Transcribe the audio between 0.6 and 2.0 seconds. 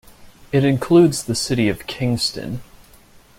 includes the City of